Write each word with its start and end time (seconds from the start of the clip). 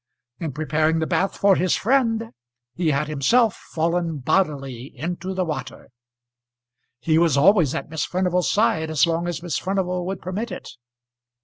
In 0.39 0.51
preparing 0.53 0.97
the 0.97 1.05
bath 1.05 1.37
for 1.37 1.55
his 1.55 1.75
friend 1.75 2.31
he 2.73 2.87
had 2.89 3.07
himself 3.07 3.53
fallen 3.69 4.17
bodily 4.17 4.91
into 4.97 5.35
the 5.35 5.45
water. 5.45 5.89
He 6.97 7.19
was 7.19 7.37
always 7.37 7.75
at 7.75 7.87
Miss 7.89 8.03
Furnival's 8.03 8.49
side 8.49 8.89
as 8.89 9.05
long 9.05 9.27
as 9.27 9.43
Miss 9.43 9.59
Furnival 9.59 10.07
would 10.07 10.19
permit 10.19 10.51
it. 10.51 10.71